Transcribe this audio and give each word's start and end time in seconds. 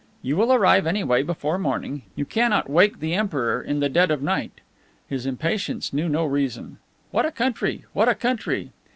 "You 0.23 0.35
will 0.35 0.51
arrive 0.51 0.87
anyway 0.87 1.21
before 1.21 1.59
morning. 1.59 2.01
You 2.15 2.25
cannot 2.25 2.67
wake 2.67 2.99
the 2.99 3.13
Emperor 3.13 3.61
in 3.61 3.81
the 3.81 3.87
dead 3.87 4.09
of 4.09 4.23
night." 4.23 4.61
His 5.07 5.27
impatience 5.27 5.93
knew 5.93 6.09
no 6.09 6.25
reason. 6.25 6.79
"What 7.11 7.27
a 7.27 7.31
country! 7.31 7.85
What 7.93 8.09
a 8.09 8.15
country!" 8.15 8.71